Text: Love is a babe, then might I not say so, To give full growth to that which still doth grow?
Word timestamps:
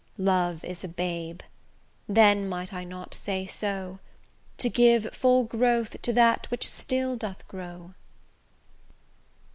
Love 0.17 0.63
is 0.65 0.83
a 0.83 0.87
babe, 0.87 1.41
then 2.09 2.49
might 2.49 2.73
I 2.73 2.83
not 2.83 3.13
say 3.13 3.45
so, 3.45 3.99
To 4.57 4.67
give 4.67 5.13
full 5.13 5.43
growth 5.43 6.01
to 6.01 6.11
that 6.13 6.49
which 6.49 6.67
still 6.67 7.15
doth 7.15 7.47
grow? 7.47 7.93